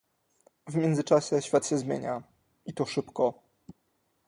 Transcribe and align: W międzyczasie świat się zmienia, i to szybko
W 0.67 0.75
międzyczasie 0.75 1.41
świat 1.41 1.67
się 1.67 1.77
zmienia, 1.77 2.23
i 2.65 2.73
to 2.73 2.85
szybko 2.85 3.39